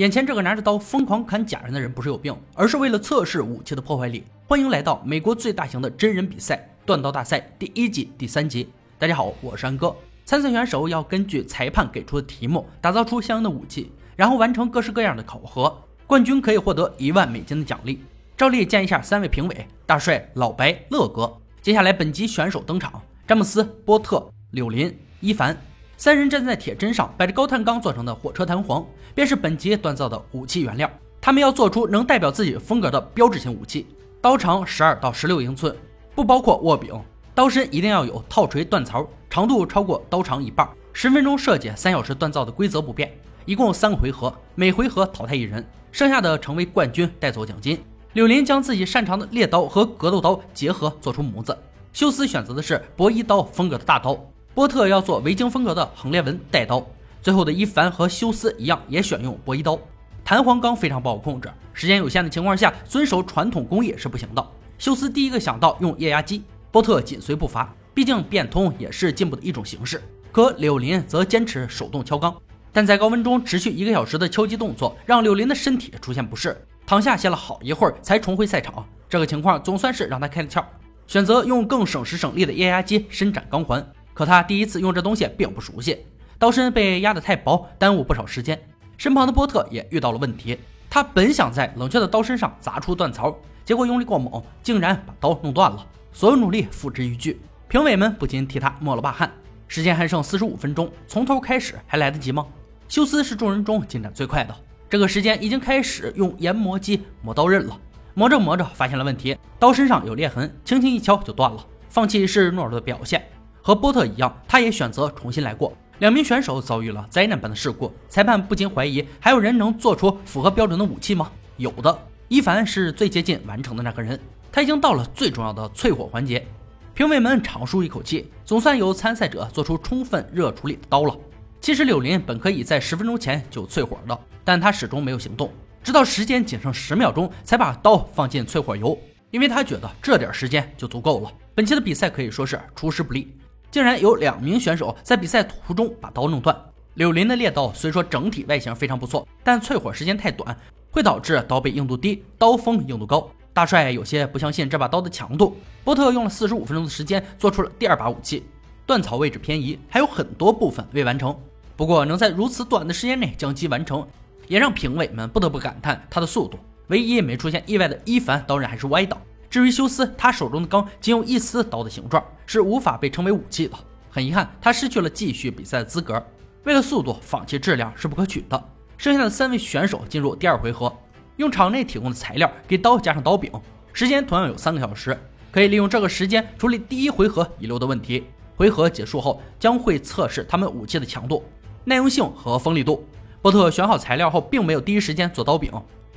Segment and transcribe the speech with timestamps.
[0.00, 4.24] 眼前这个拿着刀疯狂砍假人的人不是有病，而是为了测试武器的破坏力。
[4.48, 8.70] 欢迎来到美国最大型的真人比赛——断刀大赛第一季第三集。
[8.98, 9.94] 大家好，我是安哥。
[10.24, 15.78] 参赛选手要根据裁判给出的题目，打造出相应的武器，然后完成各式各样的考核。
[16.06, 18.02] 冠军可以获得一万美金的奖励。
[18.38, 21.30] 照例见一下三位评委：大帅、老白、乐哥。
[21.60, 25.54] 接下来本集选手登场：詹姆斯、波特、柳林、伊凡。
[26.00, 28.82] 三人站在铁砧上，摆着高碳钢做成的火车弹簧，
[29.14, 30.90] 便是本集锻造的武器原料。
[31.20, 33.86] 他们要做出能代表自己风格的标志性武器。
[34.18, 35.76] 刀长十二到十六英寸，
[36.14, 36.98] 不包括握柄。
[37.34, 40.66] 刀身一定要有套锤断槽，长度超过刀长一半。
[40.94, 43.12] 十分钟设计，三小时锻造的规则不变，
[43.44, 47.78] 一共三个回合，每回合淘汰一人，剩下的成为冠军，带走奖金。
[48.14, 51.54] 柳林将自己擅长的猎刀和格斗刀结合，做出模子。
[51.92, 54.18] 休斯选择的是博弈刀风格的大刀。
[54.60, 56.86] 波特要做维京风格的横裂纹带刀，
[57.22, 59.78] 最后的伊凡和休斯一样，也选用博弈刀。
[60.22, 64.46] 弹簧钢非常不好控制，时间有限的情况下，遵守传统工艺是不行的。
[64.76, 69.98] 休斯第一个想到用液压机，波特紧随步伐，毕竟变通也是进步的一种形式。
[70.30, 72.36] 可柳林则坚持手动敲钢，
[72.70, 78.86] 但在高温中持续一个小时的敲击动作，让柳林的身体出现不适，躺下歇了好一会儿才重回赛场。
[79.08, 80.62] 这个情况总算是让他开了窍，
[81.06, 83.82] 选择用更省时省力的液压机伸展钢环。
[84.20, 85.96] 可他第一次用这东西并不熟悉，
[86.38, 88.60] 刀身被压得太薄，耽误不少时间。
[88.98, 90.58] 身旁的波特也遇到了问题，
[90.90, 95.86] 他本想在冷却的刀身上砸出断槽，结果用力过猛，竟然把刀弄断了。
[96.12, 99.32] 所有努力付之一炬，评委们不禁替他抹了把汗。
[99.68, 102.46] 时间还剩四十五分钟，从头开始还来得及吗？
[102.90, 104.54] 休斯是众人中进展最快的，
[104.90, 107.80] 这个时间已经开始用研磨机磨刀刃了。
[108.12, 111.66] 磨着磨着发现了问题，刀身上有裂痕，轻轻一敲就断了。
[111.88, 113.26] 放弃是懦弱的表现。
[113.62, 115.72] 和波特一样，他也选择重新来过。
[115.98, 121.30] 两名选手遭遇了灾难般的事故，裁判不禁怀疑：还有人能做出符合标准的武器吗？
[121.58, 124.18] 有的，伊凡是最接近完成的那个人，
[124.50, 126.46] 他已经到了最重要的淬火环节。
[126.94, 131.14] 评委们长舒一口气，总算有参赛者做出充分热处理的刀了。
[131.60, 135.52] 其实柳林本可以在十分钟前就淬火的，但他始终没有行动，
[135.82, 138.98] 直到时间仅剩十秒钟才把刀放进淬火油，
[139.30, 141.30] 因为他觉得这点时间就足够了。
[141.54, 143.34] 本期的比赛可以说是出师不利。
[143.70, 146.56] 竟然有两名选手在比赛途中把刀弄断。
[146.94, 150.56] 柳林的猎刀虽说整体外形非常不错，但淬火时间太短，
[150.90, 153.30] 会导致刀背硬度低，刀锋硬度高。
[153.52, 155.56] 大帅有些不相信这把刀的强度。
[155.82, 158.44] 波特用了四十五分钟的时间做出了第二把武器，
[158.86, 161.36] 断槽位置偏移，还有很多部分未完成。
[161.76, 164.06] 不过能在如此短的时间内将其完成，
[164.46, 166.58] 也让评委们不得不感叹他的速度。
[166.88, 169.16] 唯一没出现意外的伊凡当然还是歪倒。
[169.50, 173.76] 至于休斯，他手中的钢仅有一丝刀的形状，是无法被称为武器的。
[174.08, 176.24] 很遗憾，他失去了继续比赛的资格。
[176.64, 178.64] 为了速度，放弃质量是不可取的。
[178.96, 180.92] 剩下的三位选手进入第二回合，
[181.36, 183.50] 用场内提供的材料给刀加上刀柄，
[183.92, 185.18] 时间同样有三个小时，
[185.50, 188.24] 可以利用这个时间处理第一回合遗留的问题。
[188.56, 191.42] 回合结束后，将会测试他们武器的强度、
[191.84, 193.04] 耐用性和锋利度。
[193.42, 195.72] 波特选好材料后，并没有第一时间做刀柄，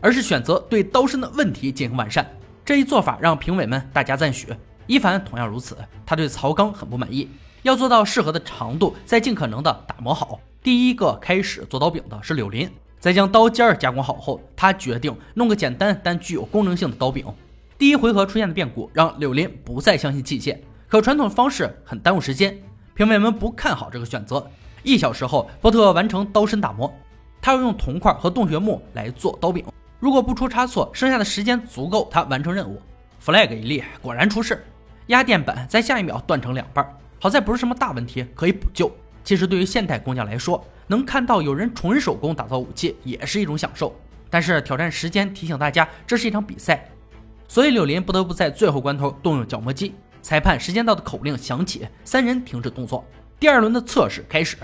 [0.00, 2.24] 而是选择对刀身的问题进行完善。
[2.68, 4.46] 这一做法让评委们大加赞许，
[4.86, 5.74] 伊凡同样如此。
[6.04, 7.26] 他对曹钢很不满意，
[7.62, 10.38] 要做到适合的长度，再尽可能的打磨好。
[10.62, 12.70] 第一个开始做刀柄的是柳林，
[13.00, 17.24] 在将刀尖儿加工好后，他决定弄个简单但具有功能性的刀柄。
[17.78, 20.58] 第一回合出现的变故让柳林不再相信器械，
[20.88, 22.54] 可传统的方式很耽误时间，
[22.92, 24.46] 评委们不看好这个选择。
[24.82, 26.92] 一小时后，波特完成刀身打磨，
[27.40, 29.64] 他要用铜块和洞穴木来做刀柄。
[30.00, 32.80] 如果不出差错，剩下的时间足够他完成任务。
[33.20, 34.64] flag 一立，果然出事，
[35.08, 36.88] 压电板在下一秒断成两半。
[37.18, 38.88] 好在不是什么大问题，可以补救。
[39.24, 43.92] 其实对于现代工匠来说，能看到有人纯手工打造武器也是一种享受。
[44.30, 46.88] 但是挑战时间提醒大家，这是一场比赛，
[47.48, 49.94] 所以柳林不得不在最后关头动用角磨机。
[50.22, 53.04] 裁判时间到的口令响起，三人停止动作。
[53.40, 54.56] 第二轮的测试开始，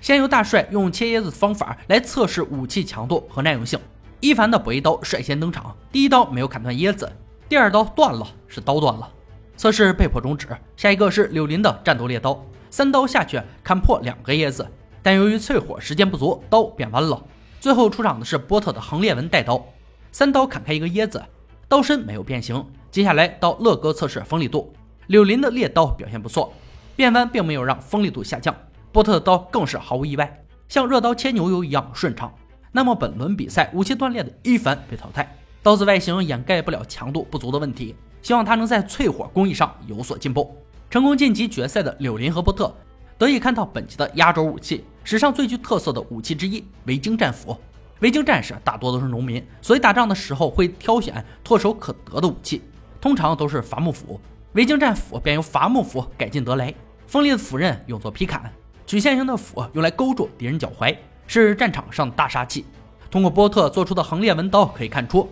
[0.00, 3.78] 先由大帅用切椰子的方法来测试武器强度和耐用性。
[4.20, 7.10] 伊凡的博弈刀率先登场，第一刀没有砍断椰子，
[7.48, 9.08] 第二刀断了，是刀断了，
[9.56, 10.46] 测试被迫终止。
[10.76, 14.66] 下一个是柳林的战斗猎刀，三刀下去砍破两个椰子，
[15.02, 17.22] 但由于淬火时间不足，刀变弯了。
[17.60, 19.64] 最后出场的是波特的横裂纹带刀，
[20.12, 21.24] 三刀砍开一个椰子，
[21.66, 22.62] 刀身没有变形。
[22.90, 24.70] 接下来到乐哥测试锋利度，
[25.06, 26.52] 柳林的猎刀表现不错，
[26.94, 28.54] 变弯并没有让锋利度下降，
[28.92, 32.30] 波特的刀更是毫无意外，像热刀切牛油一样顺畅。
[32.72, 40.56] 那么本轮比赛武器断裂的伊凡被淘汰，刀子外形掩盖不了强度不足的问题，希望他能在淬火工艺上有所进步。
[40.88, 42.74] 成功晋级决赛的柳林和波特
[43.18, 47.56] 得以看到本集的压轴武器，史上最具特色的武器之一——维京战斧。
[48.00, 52.62] 维京战士大多都是农民，所以打仗的时候会挑选唾手可得的武器，
[53.00, 54.20] 通常都是伐木斧。
[54.52, 56.74] 维京战斧便由伐木斧改进得来，
[57.06, 58.50] 锋利的斧刃用作劈砍，
[58.86, 60.96] 曲线型的斧用来勾住敌人脚踝，
[61.38, 62.64] 是战场上的大杀器。
[63.08, 65.30] 通过波特做出的横裂纹刀可以看出，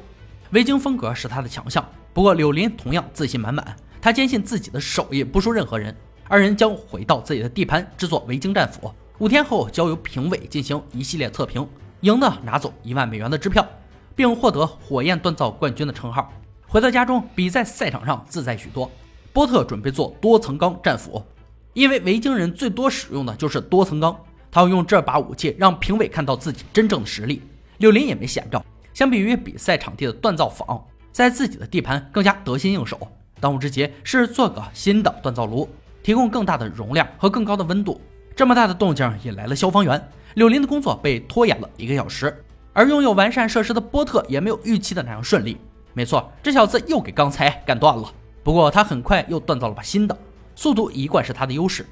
[0.50, 1.84] 维京风格是他的强项。
[2.12, 5.94] 不过柳林同样自信满满，他坚信自己的手艺不输任何人。
[6.28, 11.66] 二人将回到自己的地盘制作维京战斧，五天后交由评委进行一系列测评，
[12.02, 13.66] 赢的拿走一万美元的支票，
[14.14, 16.32] 并获得火焰锻造冠军的称号。
[16.68, 18.88] 回到家中，比在赛场上自在许多。
[19.32, 21.24] 波特准备做多层钢战斧，
[21.72, 24.16] 因为维京人最多使用的就是多层钢。
[24.50, 27.42] 他要用这把武器让评委看到自己真正的实力。
[27.78, 32.98] 柳林也没闲着，相比于比赛场地的锻造坊，在自己的地盘更加得心应手。
[33.40, 35.68] 当务之急是做个新的锻造炉，
[36.02, 38.00] 提供更大的容量和更高的温度。
[38.34, 42.44] 这么大的动静引来了消防员，柳林的工作被拖延了一个小时。
[42.72, 45.56] 而拥有完善设施的波特也没有预期的那样顺利。
[45.94, 48.12] 没错，这小子又给钢材干断了。
[48.44, 50.16] 不过他很快又锻造了把新的，
[50.54, 51.84] 速度一贯是他的优势。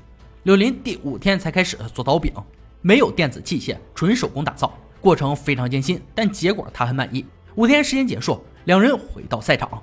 [0.47, 2.33] 柳林第五天才开始做刀柄，
[2.81, 7.27] 没有电子器械，纯手工打造，过程非常艰辛，但结果他很满意。
[7.57, 9.83] 五天时间结束，两人回到赛场。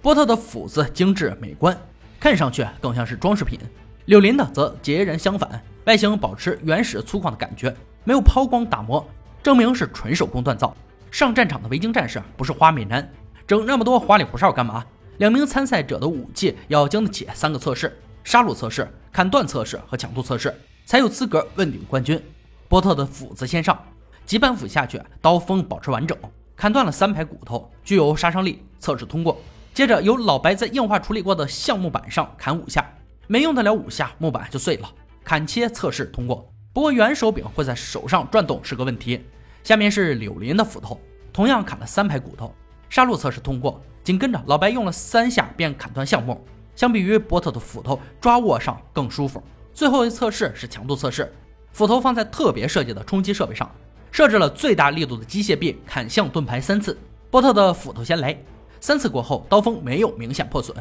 [0.00, 1.80] 波特的斧子精致美观，
[2.18, 3.60] 看上去更像是装饰品；
[4.06, 7.72] 柳林的则截然相反，外形保持原始粗犷的感觉，
[8.02, 9.08] 没有抛光打磨，
[9.40, 10.76] 证明是纯手工锻造。
[11.12, 13.08] 上战场的维京战士不是花美男，
[13.46, 14.84] 整那么多花里胡哨干嘛？
[15.18, 22.18] 两名参赛者的武器要经得起三个测试：杀戮测试、砍断测试和强度测试，才有资格问鼎冠军。
[22.66, 23.78] 波特的斧子先上，
[24.24, 26.16] 几板斧下去，刀锋保持完整，
[26.56, 29.38] 砍断了三排骨头，具有杀伤力，测试通过。
[29.74, 32.90] 接着由老白在硬化处理过的橡木板上砍五下，
[33.26, 34.90] 没用得了五下，木板就碎了。
[35.22, 39.22] 砍切测试通过，不过圆手柄会在手上转动是个问题。
[39.62, 40.98] 下面是柳林的斧头，
[41.34, 42.54] 同样砍了三排骨头，
[42.88, 43.78] 杀戮测试通过。
[44.02, 46.42] 紧跟着，老白用了三下便砍断橡木，
[46.82, 49.40] 相比于波特的斧头，抓握上更舒服。
[49.72, 51.32] 最后一测试是强度测试，
[51.72, 53.70] 斧头放在特别设计的冲击设备上，
[54.10, 56.98] 设置了最大力度的机械臂，砍向盾牌三次。
[57.30, 58.36] 波特的斧头先来，
[58.80, 60.76] 三次过后，刀锋没有明显破损，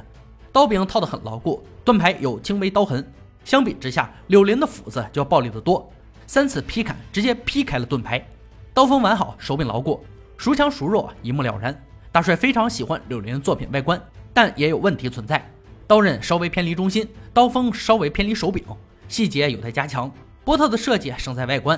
[0.51, 3.07] 刀柄套得很牢固，盾牌有轻微刀痕。
[3.45, 5.88] 相比之下，柳林的斧子就要暴力得多，
[6.25, 8.27] 三次劈砍直接劈开了盾牌，
[8.74, 10.03] 刀锋完好，手柄牢固，
[10.36, 11.80] 孰强孰弱一目了然。
[12.12, 14.01] 大帅非常喜欢柳林的作品外观，
[14.33, 15.48] 但也有问题存在。
[15.91, 18.63] 刀刃稍微偏离中心，刀锋稍微偏离手柄，
[19.09, 20.09] 细节有待加强。
[20.45, 21.77] 波特的设计胜在外观，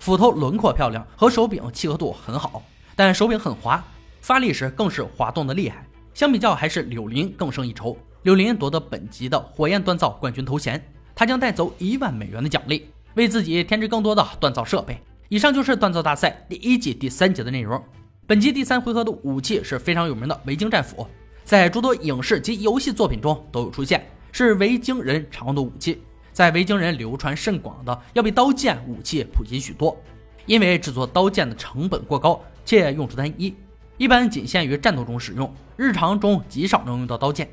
[0.00, 2.60] 斧头轮廓漂亮，和手柄契合度很好，
[2.96, 3.80] 但手柄很滑，
[4.20, 5.86] 发力时更是滑动的厉害。
[6.12, 7.96] 相比较，还是柳林更胜一筹。
[8.22, 14.98] 柳林夺得本集的火焰锻造冠军头衔，他将带走一万美元的奖励，为自己添置更多的锻造设备。
[15.28, 17.80] 以上就是锻造大赛第一季第三节的内容。
[18.26, 21.06] 本集第三回合的武器是非常有名的维京战斧，
[21.44, 26.02] 在诸多影视及游戏作品中都有出现，是维京人常用的武器，
[26.32, 29.96] 在维京人流传甚广的，要比刀剑武器普及许多。
[30.46, 33.54] 因为制作刀剑的成本过高，且用处单一，
[33.96, 37.48] 一般仅限于战斗中使用，日常中极少能用到刀剑。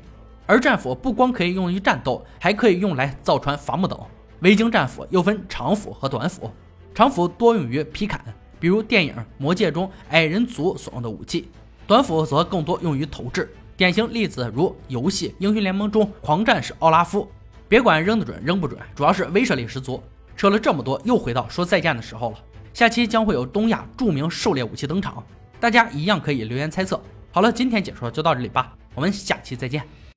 [0.46, 3.98] 而战斧不光可以用于战斗，还可以用来造船、伐木等。
[4.40, 6.50] 维京战斧又分长斧和短斧，
[6.94, 8.20] 长斧多用于劈砍。
[8.58, 11.48] 比如电影《魔戒》中矮人族所用的武器，
[11.86, 13.48] 短斧则更多用于投掷。
[13.80, 17.26] 典型例子如游戏《英雄联盟》中狂战士奥拉夫。
[17.66, 20.02] 别管扔得准扔不准，主要是威慑力十足。
[20.36, 22.36] 扯了这么多，又回到说再见的时候了。
[22.74, 25.24] 下期将会有东亚著名狩猎武器登场，
[25.58, 27.00] 大家一样可以留言猜测。
[27.32, 29.82] 好了，今天解说就到这里吧，我们下期再见。